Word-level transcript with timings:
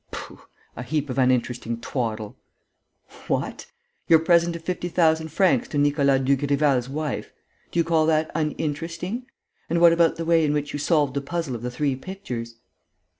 "Pooh! 0.09 0.41
A 0.75 0.81
heap 0.81 1.11
of 1.11 1.19
uninteresting 1.19 1.79
twaddle!" 1.79 2.35
"What! 3.27 3.67
Your 4.07 4.17
present 4.17 4.55
of 4.55 4.63
fifty 4.63 4.87
thousand 4.89 5.27
francs 5.31 5.67
to 5.67 5.77
Nicolas 5.77 6.21
Dugrival's 6.21 6.89
wife! 6.89 7.31
Do 7.71 7.77
you 7.79 7.83
call 7.83 8.07
that 8.07 8.31
uninteresting? 8.33 9.27
And 9.69 9.79
what 9.79 9.93
about 9.93 10.15
the 10.15 10.25
way 10.25 10.43
in 10.43 10.53
which 10.53 10.73
you 10.73 10.79
solved 10.79 11.13
the 11.13 11.21
puzzle 11.21 11.53
of 11.53 11.61
the 11.61 11.69
three 11.69 11.95
pictures?" 11.95 12.55